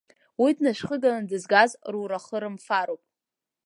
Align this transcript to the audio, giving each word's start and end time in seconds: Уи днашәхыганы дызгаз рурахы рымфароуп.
Уи 0.41 0.51
днашәхыганы 0.57 1.25
дызгаз 1.29 1.71
рурахы 1.93 2.37
рымфароуп. 2.41 3.01